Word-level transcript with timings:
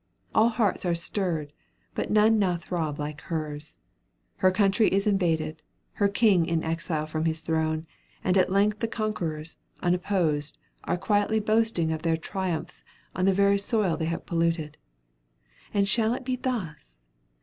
All 0.33 0.49
hearts 0.49 0.83
are 0.83 0.95
stirred, 0.95 1.53
but 1.93 2.09
none 2.09 2.39
now 2.39 2.57
throb 2.57 2.97
like 2.97 3.21
hers: 3.21 3.77
her 4.37 4.49
country 4.49 4.87
is 4.87 5.05
invaded, 5.05 5.61
her 5.93 6.07
king 6.07 6.49
an 6.49 6.63
exile 6.63 7.05
from 7.05 7.25
his 7.25 7.41
throne; 7.41 7.85
and 8.23 8.35
at 8.35 8.51
length 8.51 8.79
the 8.79 8.87
conquerors, 8.87 9.59
unopposed, 9.79 10.57
are 10.85 10.97
quietly 10.97 11.39
boasting 11.39 11.91
of 11.91 12.01
their 12.01 12.17
triumphs 12.17 12.83
on 13.15 13.25
the 13.25 13.31
very 13.33 13.59
soil 13.59 13.95
they 13.95 14.05
have 14.05 14.25
polluted. 14.25 14.75
And 15.71 15.87
shall 15.87 16.15
it 16.15 16.25
be 16.25 16.35
thus? 16.35 17.03